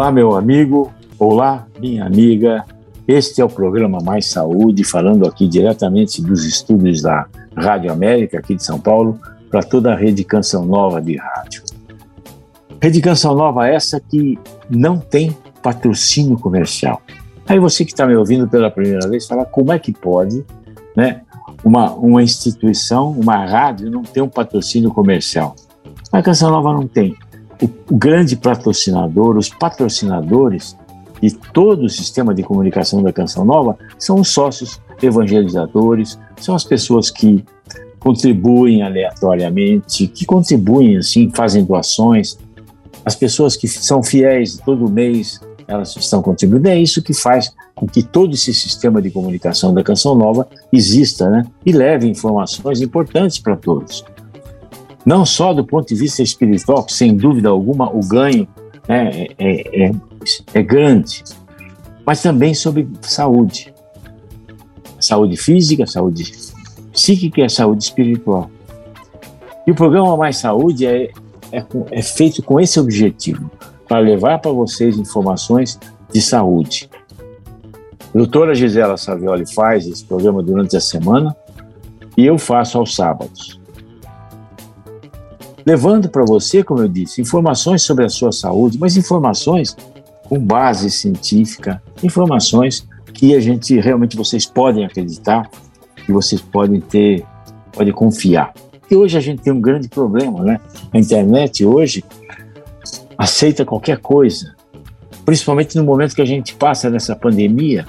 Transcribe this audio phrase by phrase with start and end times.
[0.00, 0.90] Olá, meu amigo.
[1.18, 2.64] Olá, minha amiga.
[3.06, 8.54] Este é o programa Mais Saúde, falando aqui diretamente dos estúdios da Rádio América, aqui
[8.54, 11.62] de São Paulo, para toda a rede Canção Nova de rádio.
[12.80, 14.38] Rede Canção Nova essa que
[14.70, 17.02] não tem patrocínio comercial.
[17.46, 20.46] Aí você que está me ouvindo pela primeira vez fala como é que pode,
[20.96, 21.20] né,
[21.62, 25.54] uma, uma instituição, uma rádio não ter um patrocínio comercial.
[26.10, 27.14] A Canção Nova não tem
[27.60, 30.76] o, grande patrocinador, os patrocinadores
[31.20, 36.64] de todo o sistema de comunicação da Canção Nova são os sócios evangelizadores, são as
[36.64, 37.44] pessoas que
[37.98, 42.38] contribuem aleatoriamente, que contribuem assim, fazem doações,
[43.04, 46.68] as pessoas que são fiéis todo mês, elas estão contribuindo.
[46.68, 51.28] É isso que faz com que todo esse sistema de comunicação da Canção Nova exista,
[51.28, 51.46] né?
[51.64, 54.04] E leve informações importantes para todos
[55.04, 58.46] não só do ponto de vista espiritual, que sem dúvida alguma o ganho
[58.88, 59.92] né, é, é,
[60.54, 61.24] é grande,
[62.04, 63.72] mas também sobre saúde.
[64.98, 66.30] Saúde física, saúde
[66.92, 68.50] psíquica e saúde espiritual.
[69.66, 71.10] E o programa Mais Saúde é,
[71.52, 73.50] é, é feito com esse objetivo,
[73.88, 75.78] para levar para vocês informações
[76.12, 76.90] de saúde.
[78.14, 81.34] A doutora Gisela Savioli faz esse programa durante a semana
[82.16, 83.59] e eu faço aos sábados
[85.70, 89.76] levando para você, como eu disse, informações sobre a sua saúde, mas informações
[90.24, 95.48] com base científica, informações que a gente realmente vocês podem acreditar,
[96.04, 97.24] que vocês podem ter,
[97.70, 98.52] podem confiar.
[98.90, 100.60] E hoje a gente tem um grande problema, né?
[100.92, 102.02] A internet hoje
[103.16, 104.56] aceita qualquer coisa,
[105.24, 107.86] principalmente no momento que a gente passa nessa pandemia,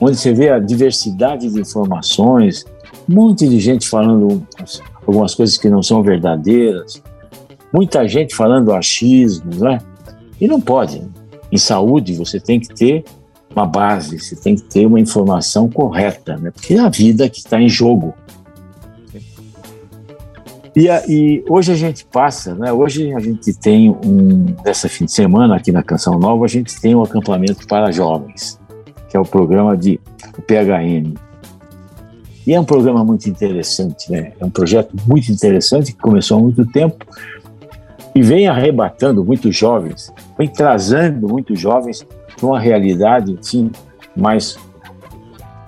[0.00, 2.64] onde você vê a diversidade de informações,
[3.08, 4.46] um monte de gente falando
[5.06, 7.02] algumas coisas que não são verdadeiras,
[7.72, 9.78] muita gente falando achismos, né?
[10.40, 11.02] E não pode.
[11.50, 13.04] Em saúde, você tem que ter
[13.54, 16.50] uma base, você tem que ter uma informação correta, né?
[16.50, 18.14] Porque é a vida que está em jogo.
[20.76, 22.72] E, e, hoje a gente passa, né?
[22.72, 26.80] Hoje a gente tem um, nessa fim de semana aqui na Canção Nova, a gente
[26.80, 28.60] tem um acampamento para jovens,
[29.08, 30.00] que é o programa de
[30.36, 31.14] o PHN,
[32.46, 34.32] e é um programa muito interessante, né?
[34.38, 37.04] É um projeto muito interessante que começou há muito tempo
[38.14, 42.06] e vem arrebatando muitos jovens, vem trazendo muitos jovens
[42.36, 43.70] para uma realidade assim,
[44.14, 44.58] mais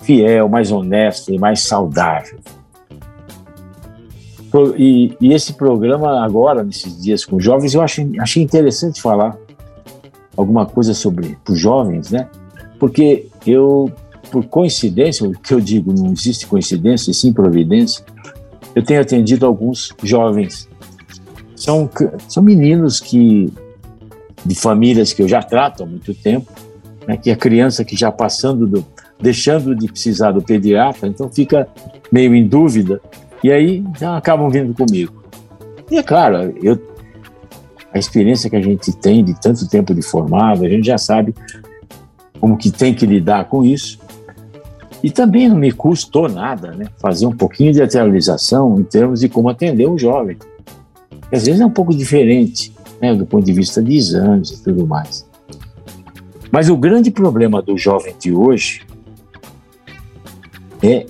[0.01, 2.39] fiel, mais honesta e mais saudável.
[4.77, 9.37] E, e, esse programa agora, nesses dias com jovens, eu achei, achei interessante falar
[10.35, 12.27] alguma coisa sobre os jovens, né?
[12.79, 13.91] Porque eu
[14.31, 18.03] por coincidência, o que eu digo, não existe coincidência, sim providência,
[18.75, 20.67] eu tenho atendido alguns jovens.
[21.55, 21.89] São,
[22.27, 23.51] são meninos que
[24.45, 26.51] de famílias que eu já trato há muito tempo,
[27.07, 28.85] né, que a criança que já passando do,
[29.19, 31.67] deixando de precisar do pediatra, então fica
[32.11, 33.01] meio em dúvida
[33.43, 35.23] e aí já acabam vindo comigo.
[35.89, 36.79] E é claro, eu
[37.93, 41.33] a experiência que a gente tem de tanto tempo de formado, a gente já sabe
[42.39, 43.99] como que tem que lidar com isso.
[45.03, 49.29] E também não me custou nada né, fazer um pouquinho de atualização em termos de
[49.29, 50.37] como atender um jovem.
[51.31, 54.85] Às vezes é um pouco diferente né, do ponto de vista de exames e tudo
[54.87, 55.25] mais.
[56.51, 58.85] Mas o grande problema do jovem de hoje
[60.81, 61.05] é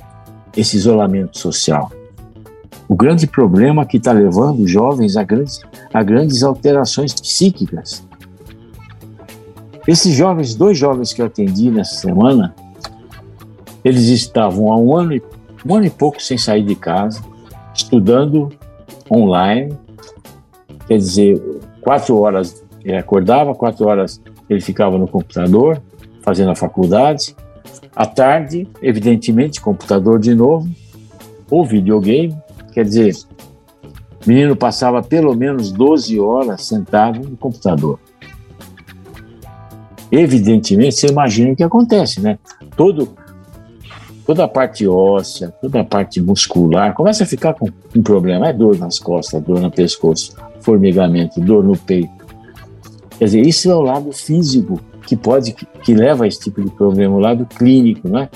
[0.56, 1.92] esse isolamento social.
[2.88, 5.62] O grande problema que está levando os jovens a grandes,
[5.94, 8.06] a grandes alterações psíquicas.
[9.88, 12.56] Esses jovens, dois jovens que eu atendi nessa semana,
[13.88, 15.24] eles estavam há um ano, e,
[15.66, 17.22] um ano e pouco sem sair de casa,
[17.74, 18.50] estudando
[19.10, 19.74] online,
[20.86, 21.42] quer dizer,
[21.80, 25.82] quatro horas ele acordava, quatro horas ele ficava no computador,
[26.22, 27.34] fazendo a faculdade.
[27.96, 30.70] À tarde, evidentemente, computador de novo,
[31.50, 32.38] ou videogame,
[32.74, 33.16] quer dizer,
[34.26, 38.00] o menino passava pelo menos 12 horas sentado no computador.
[40.12, 42.38] Evidentemente, você imagina o que acontece, né?
[42.76, 43.16] Todo,
[44.28, 48.50] toda a parte óssea, toda a parte muscular, começa a ficar com um problema.
[48.50, 52.28] É dor nas costas, dor no pescoço, formigamento, dor no peito.
[53.18, 56.70] Quer dizer, isso é o lado físico que pode, que leva a esse tipo de
[56.70, 58.30] problema, o lado clínico, não é?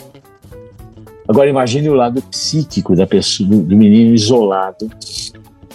[1.27, 4.89] Agora imagine o lado psíquico da pessoa, do menino isolado,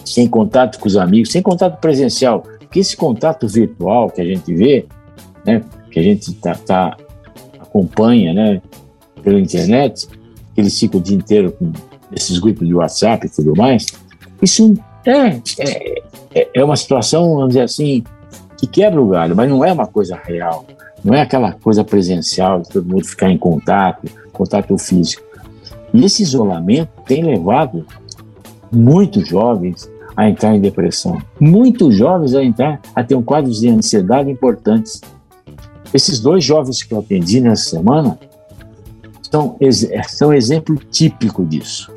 [0.02, 4.52] sem contato com os amigos, sem contato presencial, porque esse contato virtual que a gente
[4.54, 4.86] vê,
[5.44, 6.96] né, que a gente tá, tá
[7.60, 8.62] acompanha, né,
[9.26, 10.06] pela internet,
[10.54, 11.72] que eles ficam o dia inteiro com
[12.12, 13.84] esses grupos de WhatsApp e tudo mais,
[14.40, 14.72] isso
[15.04, 15.40] é,
[16.32, 18.04] é, é uma situação, vamos dizer assim,
[18.56, 20.64] que quebra o galho, mas não é uma coisa real,
[21.02, 25.24] não é aquela coisa presencial de todo mundo ficar em contato, contato físico.
[25.92, 27.84] E esse isolamento tem levado
[28.70, 33.68] muitos jovens a entrar em depressão, muitos jovens a entrar a ter um quadro de
[33.68, 35.00] ansiedade importantes.
[35.92, 38.16] Esses dois jovens que eu atendi nessa semana
[39.30, 39.56] são,
[40.08, 41.92] são exemplo típico disso.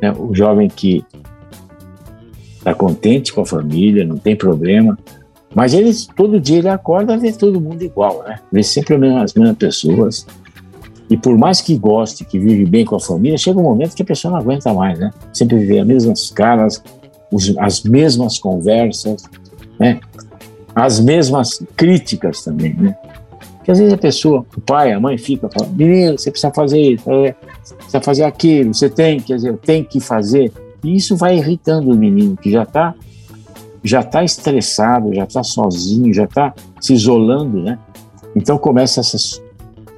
[0.00, 1.04] É, o jovem que
[2.58, 4.98] está contente com a família, não tem problema,
[5.54, 8.40] mas ele todo dia ele acorda vê todo mundo igual, né?
[8.52, 10.26] Vê sempre as mesmas pessoas.
[11.08, 14.02] E por mais que goste, que vive bem com a família, chega um momento que
[14.02, 15.12] a pessoa não aguenta mais, né?
[15.32, 16.82] Sempre vê as mesmas caras,
[17.30, 19.22] os, as mesmas conversas,
[19.78, 20.00] né?
[20.74, 22.96] As mesmas críticas também, né?
[23.66, 26.80] Porque às vezes a pessoa, o pai, a mãe fica falando, menino, você precisa fazer
[26.80, 30.52] isso, é, precisa fazer aquilo, você tem, quer dizer, tem que fazer.
[30.84, 32.94] E isso vai irritando o menino, que já está
[33.82, 37.76] já tá estressado, já está sozinho, já está se isolando, né?
[38.36, 39.42] Então começa essas.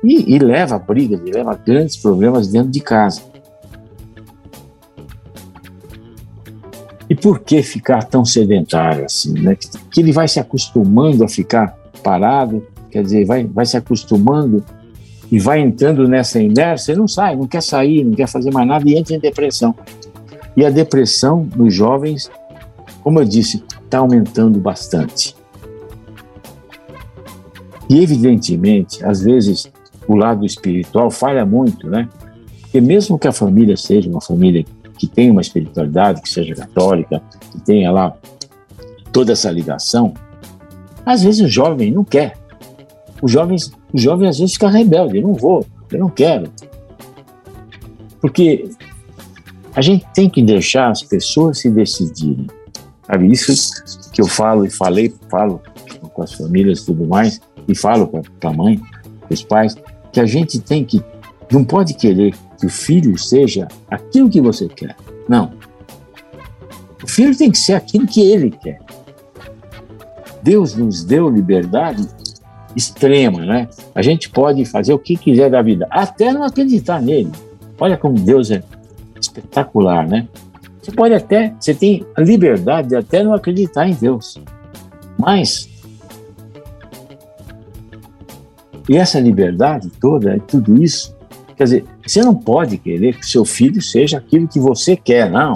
[0.03, 3.21] E, e leva a brigas, e leva grandes problemas dentro de casa.
[7.11, 9.35] E por que ficar tão sedentário assim?
[9.35, 9.59] Né?
[9.93, 14.64] Que ele vai se acostumando a ficar parado, quer dizer, vai, vai se acostumando
[15.31, 18.88] e vai entrando nessa inércia, não sai, não quer sair, não quer fazer mais nada
[18.88, 19.75] e entra em depressão.
[20.56, 22.31] E a depressão nos jovens,
[23.02, 25.37] como eu disse, está aumentando bastante.
[27.88, 29.70] E evidentemente, às vezes,
[30.06, 32.08] o lado espiritual falha muito, né?
[32.62, 34.64] Porque mesmo que a família seja uma família
[34.99, 38.14] que tenha uma espiritualidade, que seja católica, que tenha lá
[39.12, 40.12] toda essa ligação,
[41.05, 42.38] às vezes o jovem não quer.
[43.20, 43.56] O jovem,
[43.93, 46.50] o jovem às vezes fica rebelde, eu não vou, eu não quero.
[48.20, 48.70] Porque
[49.75, 52.47] a gente tem que deixar as pessoas se decidirem.
[53.06, 55.62] Sabe, isso que eu falo e falei, falo
[56.12, 58.81] com as famílias e tudo mais, e falo para a mãe,
[59.21, 59.76] para os pais,
[60.12, 61.03] que a gente tem que,
[61.50, 64.97] não pode querer que o filho seja aquilo que você quer.
[65.29, 65.53] Não.
[67.03, 68.81] O filho tem que ser aquilo que ele quer.
[70.43, 72.06] Deus nos deu liberdade
[72.78, 73.69] extrema, né?
[73.94, 77.32] A gente pode fazer o que quiser da vida, até não acreditar nele.
[77.78, 78.62] Olha como Deus é
[79.20, 80.28] espetacular, né?
[80.80, 84.38] Você pode até, você tem a liberdade de até não acreditar em Deus.
[85.19, 85.69] Mas
[88.88, 91.14] e essa liberdade toda, é tudo isso,
[91.56, 95.52] quer dizer, você não pode querer que seu filho seja aquilo que você quer, não.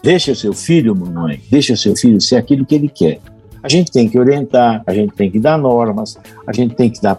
[0.00, 3.20] Deixa seu filho, mamãe, deixa seu filho ser aquilo que ele quer.
[3.62, 7.00] A gente tem que orientar, a gente tem que dar normas, a gente tem que
[7.00, 7.18] dar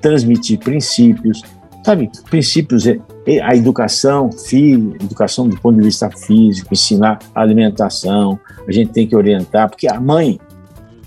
[0.00, 1.42] transmitir princípios,
[1.84, 2.10] sabe?
[2.28, 8.38] Princípios, é, é a educação, filho, educação do ponto de vista físico, ensinar a alimentação,
[8.66, 10.38] a gente tem que orientar, porque a mãe,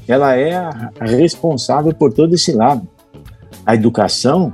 [0.08, 2.88] ela é a responsável por todo esse lado.
[3.66, 4.54] A educação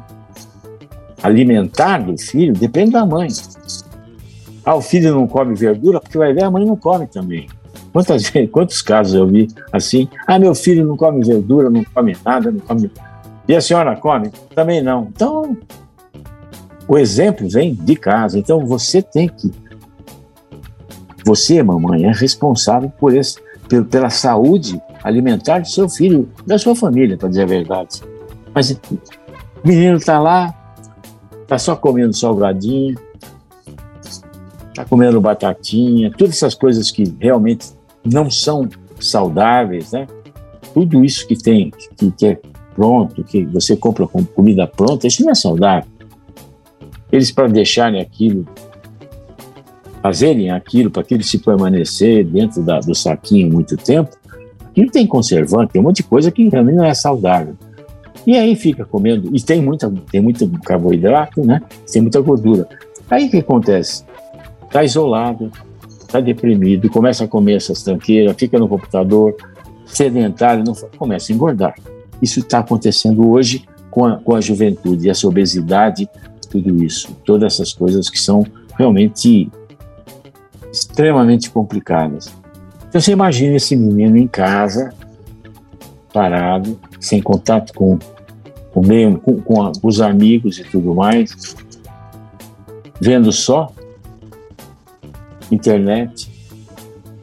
[1.21, 3.27] alimentar do filho depende da mãe.
[4.65, 7.47] Ah, o filho não come verdura porque vai ver a mãe não come também.
[7.97, 10.07] Quantas, quantos casos eu vi assim?
[10.27, 12.91] Ah, meu filho não come verdura, não come nada, não come.
[13.47, 14.29] E a senhora come?
[14.53, 15.07] Também não.
[15.15, 15.57] Então,
[16.87, 18.37] o exemplo vem de casa.
[18.37, 19.51] Então, você tem que.
[21.25, 23.39] Você, mamãe, é responsável por esse,
[23.89, 28.03] pela saúde alimentar do seu filho, da sua família, para dizer a verdade.
[28.53, 28.77] Mas o
[29.65, 30.53] menino está lá,
[31.41, 32.95] está só comendo salgadinho,
[34.69, 37.76] está comendo batatinha, todas essas coisas que realmente
[38.11, 38.67] não são
[38.99, 40.07] saudáveis, né?
[40.73, 42.39] Tudo isso que tem, que, que é
[42.75, 45.89] pronto, que você compra com comida pronta, isso não é saudável.
[47.11, 48.45] Eles, para deixarem aquilo,
[50.01, 54.15] fazerem aquilo, para aquilo se permanecer dentro da, do saquinho muito tempo,
[54.61, 57.55] aquilo tem conservante, tem um monte de coisa que realmente não é saudável.
[58.25, 61.61] E aí fica comendo, e tem, muita, tem muito carboidrato, né?
[61.91, 62.67] Tem muita gordura.
[63.09, 64.03] Aí o que acontece?
[64.65, 65.49] Está isolado,
[66.07, 69.35] está deprimido, começa a comer essas tranqueiras, fica no computador,
[69.85, 71.75] sedentário, não, começa a engordar.
[72.21, 76.09] Isso está acontecendo hoje com a, com a juventude, essa obesidade,
[76.49, 78.45] tudo isso, todas essas coisas que são
[78.77, 79.51] realmente
[80.71, 82.33] extremamente complicadas.
[82.87, 84.93] Então você imagina esse menino em casa,
[86.13, 87.99] parado, sem contato com
[88.73, 91.55] o meio, com, com, a, com os amigos e tudo mais,
[93.01, 93.71] vendo só
[95.51, 96.29] internet.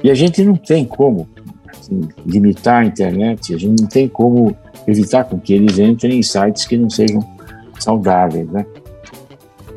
[0.02, 1.28] E a gente não tem como
[1.68, 6.22] assim, limitar a internet, a gente não tem como evitar com que eles entrem em
[6.22, 7.26] sites que não sejam
[7.78, 8.66] saudáveis, né?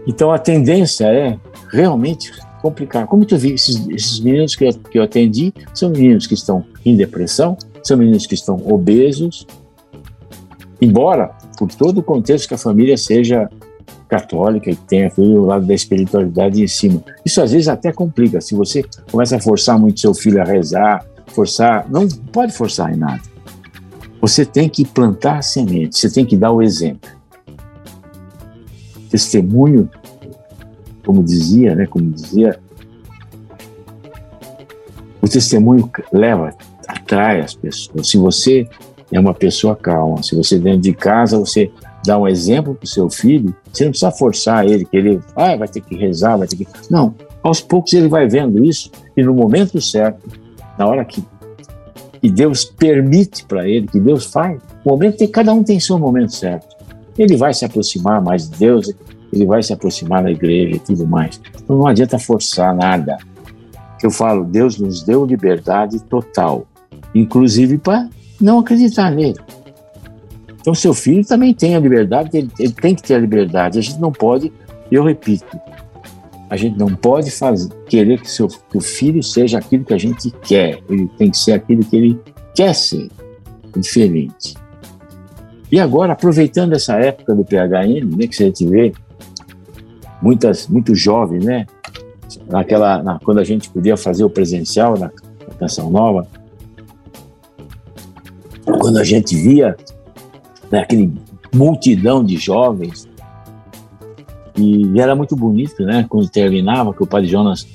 [0.06, 1.38] Então a tendência é
[1.72, 3.08] realmente complicar.
[3.08, 6.64] Como tu viu, esses, esses meninos que eu, que eu atendi são meninos que estão
[6.86, 9.46] em depressão, são meninos que estão obesos,
[10.82, 13.50] embora por todo o contexto que a família seja
[14.08, 17.04] católica e tenha o lado da espiritualidade em cima.
[17.26, 18.42] Isso às vezes até complica.
[18.42, 22.98] Se você começa a forçar muito seu filho a rezar, forçar, não pode forçar em
[22.98, 23.22] nada.
[24.22, 27.10] Você tem que plantar a semente, você tem que dar o exemplo.
[29.10, 29.90] Testemunho,
[31.06, 32.60] como dizia, né, como dizia,
[35.22, 36.54] o testemunho leva,
[36.88, 38.10] atrai as pessoas.
[38.10, 38.68] Se você
[39.12, 41.72] é uma pessoa calma, se você dentro de casa, você
[42.08, 45.56] dá um exemplo para o seu filho, você não precisa forçar ele, que ele ah,
[45.56, 46.68] vai ter que rezar, vai ter que.
[46.90, 50.28] Não, aos poucos ele vai vendo isso e no momento certo,
[50.78, 51.24] na hora que,
[52.22, 56.00] que Deus permite para ele, que Deus faz, o momento que cada um tem seu
[56.00, 56.76] momento certo.
[57.18, 58.94] Ele vai se aproximar mais de Deus,
[59.34, 61.42] ele vai se aproximar da igreja e tudo mais.
[61.62, 63.18] Então não adianta forçar nada.
[64.02, 66.66] Eu falo, Deus nos deu liberdade total,
[67.14, 68.08] inclusive para
[68.40, 69.40] não acreditar nele.
[70.68, 73.80] Então, seu filho também tem a liberdade, ele, ele tem que ter a liberdade.
[73.80, 74.52] A gente não pode,
[74.92, 75.58] eu repito,
[76.50, 79.98] a gente não pode fazer, querer que, seu, que o filho seja aquilo que a
[79.98, 80.82] gente quer.
[80.90, 82.20] Ele tem que ser aquilo que ele
[82.54, 83.08] quer ser,
[83.78, 84.56] diferente.
[85.72, 88.92] E agora, aproveitando essa época do PHN, né, que a gente vê
[90.22, 91.66] muitas, muito jovens, né?
[92.46, 95.10] Naquela, na, quando a gente podia fazer o presencial na,
[95.48, 96.28] na Canção Nova,
[98.66, 99.74] quando a gente via
[100.72, 101.14] né, aquele
[101.54, 103.08] multidão de jovens.
[104.56, 106.06] E era muito bonito, né?
[106.10, 107.68] Quando terminava, que o Padre Jonas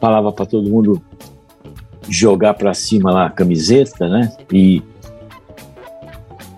[0.00, 1.00] falava para todo mundo
[2.08, 4.32] jogar para cima lá a camiseta, né?
[4.52, 4.82] E,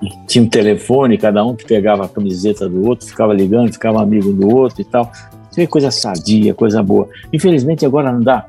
[0.02, 4.02] e, tinha um telefone, cada um que pegava a camiseta do outro, ficava ligando, ficava
[4.02, 5.10] amigo do outro e tal.
[5.50, 7.08] Isso é coisa sadia, coisa boa.
[7.32, 8.46] Infelizmente agora não dá,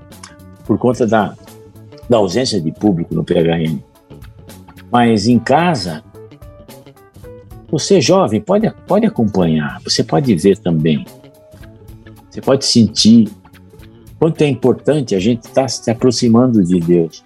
[0.66, 1.34] por conta da,
[2.10, 3.80] da ausência de público no PHN.
[4.92, 6.04] Mas em casa,
[7.72, 11.06] você jovem pode, pode acompanhar, você pode ver também.
[12.30, 13.30] Você pode sentir
[14.20, 17.24] quanto é importante a gente estar tá se aproximando de Deus.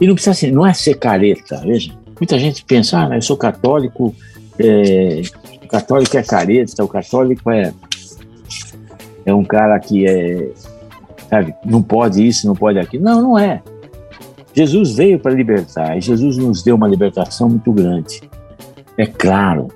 [0.00, 1.92] E não precisa ser, não é ser careta, veja.
[2.18, 4.14] Muita gente pensa, ah, eu sou católico,
[4.58, 5.22] é,
[5.62, 7.72] o católico é careta, o católico é,
[9.26, 10.50] é um cara que é,
[11.28, 13.04] sabe, não pode isso, não pode aquilo.
[13.04, 13.60] Não, não é.
[14.54, 18.22] Jesus veio para libertar e Jesus nos deu uma libertação muito grande.
[18.96, 19.68] É claro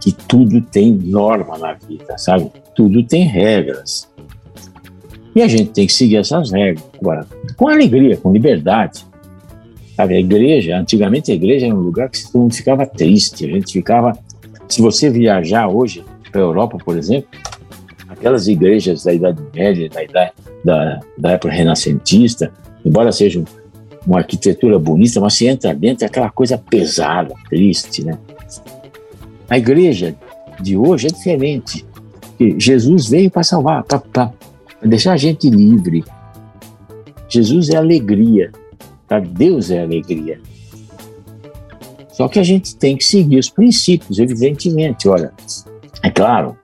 [0.00, 2.50] que tudo tem norma na vida, sabe?
[2.74, 4.10] Tudo tem regras.
[5.34, 6.84] E a gente tem que seguir essas regras.
[7.00, 7.26] Agora,
[7.56, 9.04] com alegria, com liberdade.
[9.96, 13.44] Sabe, a igreja, antigamente a igreja era um lugar que todo mundo ficava triste.
[13.44, 14.18] A gente ficava.
[14.68, 17.28] Se você viajar hoje para a Europa, por exemplo,
[18.08, 20.32] aquelas igrejas da Idade Média, da, idade,
[20.64, 22.52] da, da época renascentista,
[22.84, 23.44] embora sejam
[24.06, 28.18] uma arquitetura bonita, mas você entra dentro é aquela coisa pesada, triste, né?
[29.48, 30.14] A igreja
[30.60, 31.84] de hoje é diferente.
[32.58, 34.32] Jesus veio para salvar, para
[34.82, 36.04] deixar a gente livre.
[37.28, 38.52] Jesus é alegria,
[39.06, 39.18] tá?
[39.18, 40.40] Deus é alegria.
[42.12, 45.08] Só que a gente tem que seguir os princípios, evidentemente.
[45.08, 45.32] Olha,
[46.02, 46.56] é claro,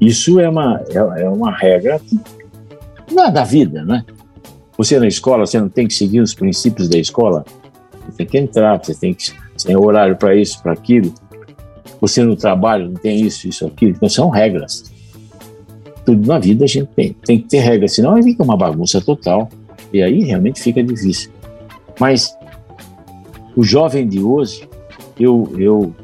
[0.00, 2.00] isso é uma, é, é uma regra
[3.10, 4.04] não é da vida, né?
[4.76, 7.44] Você na escola, você não tem que seguir os princípios da escola?
[8.06, 11.12] Você tem que entrar, você tem que tem horário para isso, para aquilo.
[12.00, 13.92] Você no trabalho não tem isso, isso, aquilo.
[13.92, 14.92] Então são regras.
[16.04, 17.16] Tudo na vida a gente tem.
[17.24, 19.48] Tem que ter regras, senão fica uma bagunça total.
[19.92, 21.30] E aí realmente fica difícil.
[21.98, 22.36] Mas
[23.56, 24.68] o jovem de hoje,
[25.18, 25.94] eu, eu,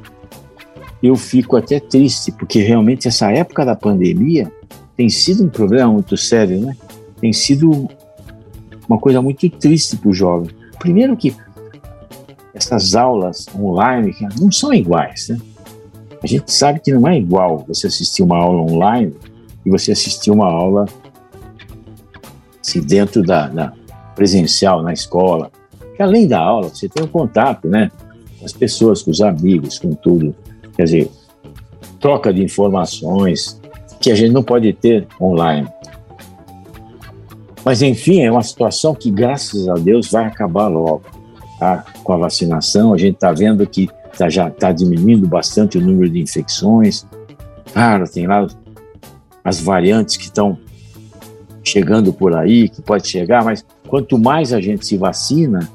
[1.03, 4.51] eu fico até triste, porque realmente essa época da pandemia
[4.97, 6.77] tem sido um problema muito sério, né?
[7.21, 7.89] Tem sido
[8.91, 10.51] uma coisa muito triste para o jovem.
[10.81, 11.33] Primeiro que
[12.53, 15.39] essas aulas online não são iguais, né?
[16.21, 19.15] A gente sabe que não é igual você assistir uma aula online
[19.65, 20.87] e você assistir uma aula
[22.61, 23.73] assim, dentro da, da
[24.17, 25.53] presencial na escola.
[25.97, 27.93] Que além da aula, você tem um contato, né?
[28.39, 30.35] Com as pessoas, com os amigos, com tudo.
[30.77, 31.11] Quer dizer,
[32.01, 33.61] troca de informações
[34.01, 35.69] que a gente não pode ter online.
[37.65, 41.03] Mas, enfim, é uma situação que, graças a Deus, vai acabar logo.
[41.59, 41.85] Tá?
[42.03, 46.09] Com a vacinação, a gente está vendo que tá, já está diminuindo bastante o número
[46.09, 47.07] de infecções.
[47.73, 48.47] Claro, tem lá
[49.45, 50.59] as variantes que estão
[51.63, 55.69] chegando por aí, que pode chegar, mas quanto mais a gente se vacina,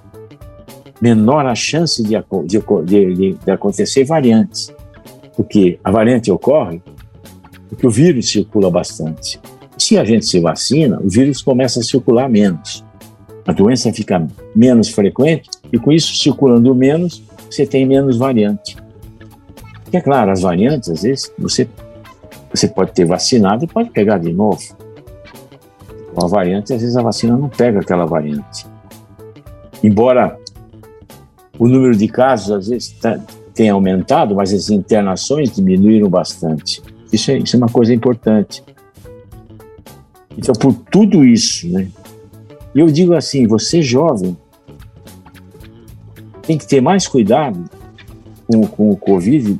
[0.99, 2.15] menor a chance de,
[2.45, 4.73] de, de, de acontecer variantes.
[5.35, 6.81] Porque a variante ocorre
[7.69, 9.39] porque o vírus circula bastante.
[9.77, 12.83] Se a gente se vacina, o vírus começa a circular menos.
[13.45, 18.75] A doença fica menos frequente e com isso circulando menos, você tem menos variante.
[19.91, 21.67] E é claro, as variantes, às vezes, você,
[22.51, 24.61] você pode ter vacinado e pode pegar de novo.
[26.15, 28.65] Uma variante, às vezes a vacina não pega aquela variante.
[29.83, 30.37] Embora
[31.59, 33.19] o número de casos, às vezes, tá,
[33.53, 36.81] tenha aumentado, mas as internações diminuíram bastante.
[37.11, 38.63] Isso é, isso é uma coisa importante.
[40.37, 41.87] Então, por tudo isso, né?
[42.73, 44.35] Eu digo assim, você jovem
[46.41, 47.69] tem que ter mais cuidado
[48.47, 49.59] com, com o Covid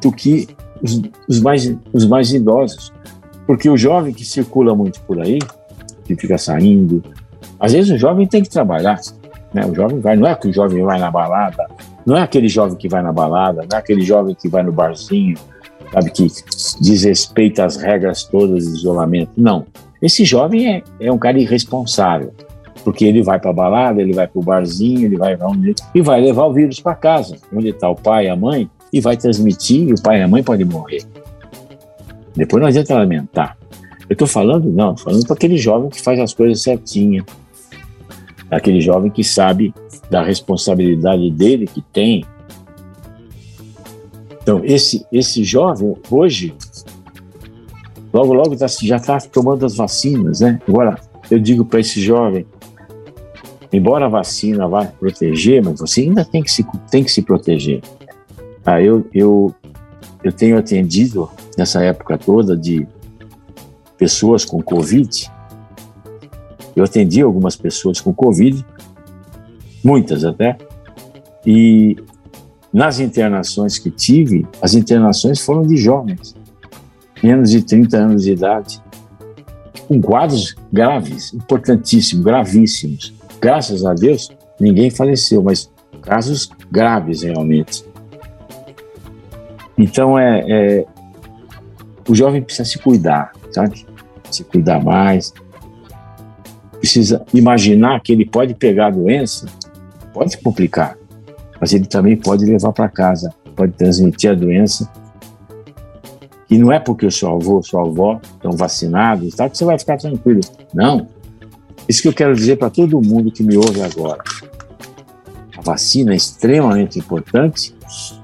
[0.00, 0.46] do que
[0.82, 2.92] os, os, mais, os mais idosos.
[3.46, 5.38] Porque o jovem que circula muito por aí,
[6.04, 7.02] que fica saindo,
[7.58, 9.00] às vezes o jovem tem que trabalhar.
[9.54, 9.64] Né?
[9.64, 11.66] O jovem vai, não é que o jovem vai na balada,
[12.04, 14.72] não é aquele jovem que vai na balada, não é aquele jovem que vai no
[14.72, 15.36] barzinho,
[15.92, 16.26] sabe, que
[16.80, 19.30] desrespeita as regras todas de isolamento.
[19.36, 19.66] Não.
[20.00, 22.32] Esse jovem é, é um cara irresponsável,
[22.84, 26.02] porque ele vai para a balada, ele vai para o barzinho, ele vai onde, e
[26.02, 29.16] vai levar o vírus para casa, onde está o pai e a mãe, e vai
[29.16, 31.02] transmitir, e o pai e a mãe podem morrer.
[32.34, 33.56] Depois não adianta lamentar.
[34.08, 37.24] Eu estou falando, não, falando para aquele jovem que faz as coisas certinhas,
[38.50, 39.74] aquele jovem que sabe
[40.10, 42.24] da responsabilidade dele que tem.
[44.46, 46.54] Então, esse, esse jovem, hoje,
[48.12, 50.60] logo, logo tá, já está tomando as vacinas, né?
[50.68, 52.46] Agora, eu digo para esse jovem,
[53.72, 57.82] embora a vacina vá proteger, mas você ainda tem que se, tem que se proteger.
[58.64, 59.52] Ah, eu, eu,
[60.22, 62.86] eu tenho atendido, nessa época toda, de
[63.98, 65.28] pessoas com Covid,
[66.76, 68.64] eu atendi algumas pessoas com Covid,
[69.82, 70.56] muitas até,
[71.44, 71.96] e
[72.76, 76.36] nas internações que tive, as internações foram de jovens,
[77.22, 78.82] menos de 30 anos de idade,
[79.88, 83.14] com quadros graves, importantíssimos, gravíssimos.
[83.40, 84.28] Graças a Deus,
[84.60, 87.82] ninguém faleceu, mas casos graves realmente.
[89.78, 90.86] Então, é, é
[92.06, 93.86] o jovem precisa se cuidar, sabe?
[94.30, 95.32] Se cuidar mais,
[96.78, 99.46] precisa imaginar que ele pode pegar a doença,
[100.12, 100.98] pode complicar,
[101.60, 104.90] mas ele também pode levar para casa, pode transmitir a doença.
[106.48, 109.78] E não é porque o seu avô, sua avó estão vacinados, tá, que você vai
[109.78, 110.40] ficar tranquilo.
[110.72, 111.08] Não.
[111.88, 114.22] Isso que eu quero dizer para todo mundo que me ouve agora.
[115.56, 117.74] A vacina é extremamente importante.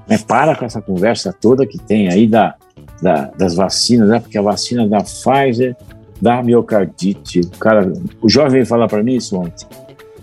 [0.07, 0.17] Né?
[0.17, 2.55] Para com essa conversa toda que tem aí da,
[3.01, 4.19] da, das vacinas, né?
[4.19, 5.75] porque a vacina da Pfizer
[6.21, 7.41] da miocardite.
[7.41, 7.91] O, cara,
[8.21, 9.67] o jovem falar para mim isso ontem.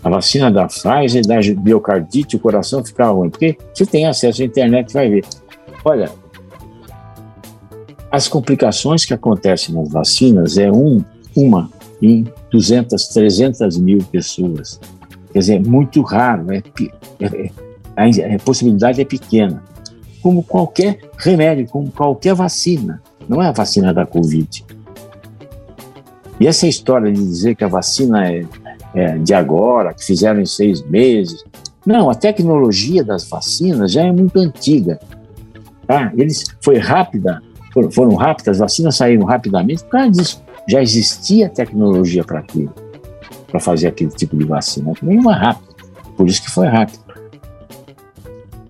[0.02, 3.28] A vacina da Pfizer da miocardite, o coração fica ruim.
[3.30, 5.24] Porque você tem acesso à internet vai ver.
[5.84, 6.10] Olha,
[8.10, 11.04] as complicações que acontecem nas vacinas é um,
[11.36, 11.70] uma
[12.02, 14.80] em 200, 300 mil pessoas.
[15.32, 16.62] Quer dizer, é muito raro, é,
[17.20, 17.50] é,
[17.96, 19.62] a, a possibilidade é pequena.
[20.22, 23.02] Como qualquer remédio, como qualquer vacina.
[23.28, 24.64] Não é a vacina da Covid.
[26.40, 28.44] E essa história de dizer que a vacina é,
[28.94, 31.44] é de agora, que fizeram em seis meses.
[31.86, 34.98] Não, a tecnologia das vacinas já é muito antiga.
[35.86, 36.12] Tá?
[36.16, 40.42] Eles foi rápida, foram, foram rápidas, as vacinas saíram rapidamente por causa disso.
[40.68, 42.72] Já existia tecnologia para aquilo,
[43.50, 44.92] para fazer aquele tipo de vacina.
[45.02, 45.74] Nenhuma rápida,
[46.16, 47.10] por isso que foi rápido.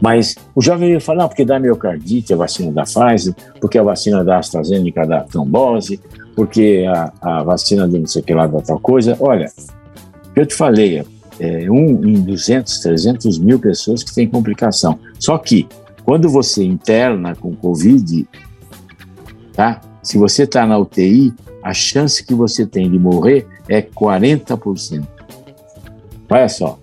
[0.00, 4.24] Mas o jovem ia falar, porque dá miocardite, a vacina da Pfizer, porque a vacina
[4.24, 6.00] da AstraZeneca dá trombose,
[6.34, 9.14] porque a, a vacina de não sei o que lá da tal coisa.
[9.20, 9.52] Olha,
[10.40, 11.04] eu te falei,
[11.38, 14.98] é um em 200, 300 mil pessoas que tem complicação.
[15.18, 15.68] Só que
[16.04, 18.26] quando você interna com Covid,
[19.52, 19.80] tá?
[20.02, 25.06] Se você está na UTI, a chance que você tem de morrer é 40%.
[26.28, 26.78] Olha só,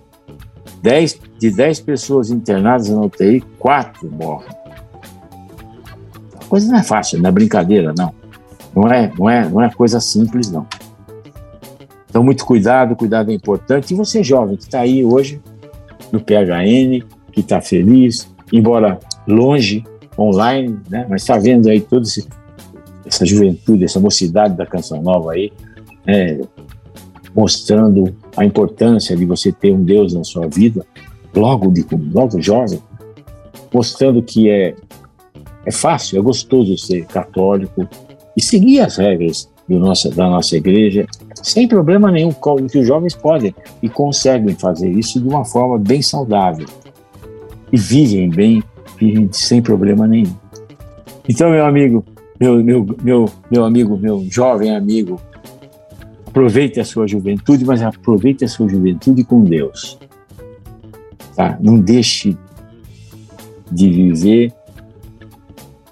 [0.82, 4.48] 10, de 10 pessoas internadas na UTI, 4 morrem.
[6.40, 8.14] A coisa não é fácil, não é brincadeira, não.
[8.74, 10.66] Não é, não é, não é coisa simples, não.
[12.18, 13.94] Então, muito cuidado, cuidado é importante.
[13.94, 15.40] E você, jovem, que está aí hoje
[16.10, 19.84] no PHN, que está feliz, embora longe,
[20.18, 21.06] online, né?
[21.08, 22.08] mas está vendo aí toda
[23.06, 25.52] essa juventude, essa mocidade da Canção Nova aí,
[26.08, 26.40] é,
[27.36, 30.84] mostrando a importância de você ter um Deus na sua vida,
[31.32, 32.82] logo, de, logo jovem,
[33.72, 34.74] mostrando que é,
[35.64, 37.88] é fácil, é gostoso ser católico,
[38.36, 42.32] e seguir as regras nossa, da nossa igreja, sem problema nenhum,
[42.70, 46.66] que os jovens podem e conseguem fazer isso de uma forma bem saudável.
[47.70, 48.62] E vivem bem,
[48.98, 50.34] vivem sem problema nenhum.
[51.28, 52.04] Então, meu amigo,
[52.40, 55.20] meu, meu, meu, meu amigo, meu jovem amigo,
[56.26, 59.98] aproveite a sua juventude, mas aproveite a sua juventude com Deus.
[61.36, 61.58] Tá?
[61.60, 62.36] Não deixe
[63.70, 64.52] de viver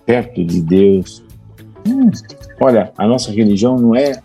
[0.07, 1.23] perto de Deus.
[1.87, 2.11] Hum,
[2.61, 4.21] olha, a nossa religião não é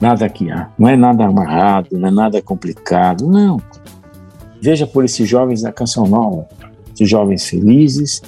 [0.00, 0.46] nada aqui,
[0.78, 3.60] não é nada amarrado, não é nada complicado, não.
[4.60, 6.46] Veja por esses jovens da Canção Nova,
[6.94, 8.22] esses jovens felizes,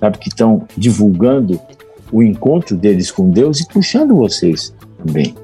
[0.00, 1.60] sabe, que estão divulgando
[2.12, 5.34] o encontro deles com Deus e puxando vocês também.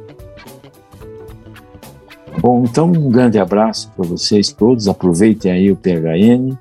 [2.40, 4.88] Bom, então um grande abraço para vocês todos.
[4.88, 6.56] Aproveitem aí o PHN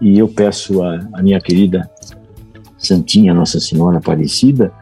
[0.00, 1.88] e eu peço a minha querida
[2.78, 4.72] Santinha Nossa Senhora Aparecida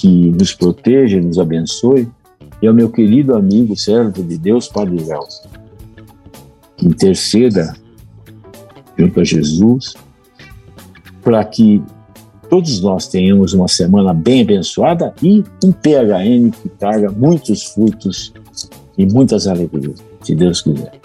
[0.00, 2.08] que nos proteja, nos abençoe
[2.62, 5.26] e ao meu querido amigo, servo de Deus, Padre Léo,
[6.76, 7.74] que interceda
[8.96, 9.94] junto a Jesus
[11.22, 11.82] para que
[12.48, 18.32] todos nós tenhamos uma semana bem abençoada e um PHN que traga muitos frutos
[18.96, 20.99] e muitas alegrias, se Deus quiser.